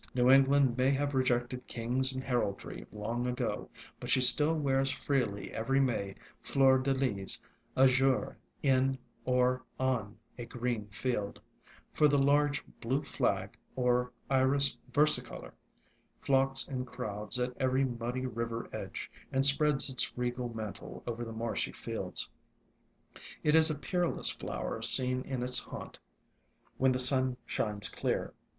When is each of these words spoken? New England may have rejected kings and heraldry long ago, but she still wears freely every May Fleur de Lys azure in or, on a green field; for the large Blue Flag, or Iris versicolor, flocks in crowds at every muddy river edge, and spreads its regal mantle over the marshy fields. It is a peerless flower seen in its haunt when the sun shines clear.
New 0.15 0.31
England 0.31 0.75
may 0.79 0.89
have 0.89 1.13
rejected 1.13 1.67
kings 1.67 2.11
and 2.11 2.23
heraldry 2.23 2.87
long 2.91 3.27
ago, 3.27 3.69
but 3.99 4.09
she 4.09 4.19
still 4.19 4.55
wears 4.55 4.89
freely 4.89 5.53
every 5.53 5.79
May 5.79 6.15
Fleur 6.41 6.79
de 6.79 6.91
Lys 6.91 7.43
azure 7.77 8.35
in 8.63 8.97
or, 9.25 9.61
on 9.79 10.17
a 10.39 10.47
green 10.47 10.87
field; 10.87 11.39
for 11.93 12.07
the 12.07 12.17
large 12.17 12.65
Blue 12.79 13.03
Flag, 13.03 13.55
or 13.75 14.11
Iris 14.27 14.75
versicolor, 14.91 15.53
flocks 16.19 16.67
in 16.67 16.83
crowds 16.83 17.39
at 17.39 17.53
every 17.59 17.85
muddy 17.85 18.25
river 18.25 18.67
edge, 18.73 19.11
and 19.31 19.45
spreads 19.45 19.87
its 19.87 20.17
regal 20.17 20.49
mantle 20.49 21.03
over 21.05 21.23
the 21.23 21.31
marshy 21.31 21.73
fields. 21.73 22.27
It 23.43 23.53
is 23.53 23.69
a 23.69 23.75
peerless 23.77 24.31
flower 24.31 24.81
seen 24.81 25.21
in 25.21 25.43
its 25.43 25.59
haunt 25.59 25.99
when 26.79 26.91
the 26.91 26.97
sun 26.97 27.37
shines 27.45 27.87
clear. 27.87 28.33